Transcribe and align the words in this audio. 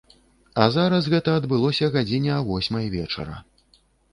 А 0.61 0.63
зараз 0.75 1.09
гэта 1.15 1.35
адбылося 1.39 1.91
гадзіне 1.99 2.31
а 2.39 2.41
восьмай 2.51 2.85
вечара. 2.99 3.35